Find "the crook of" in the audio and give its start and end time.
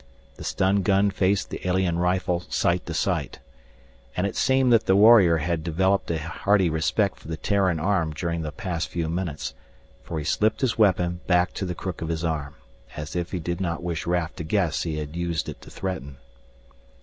11.65-12.09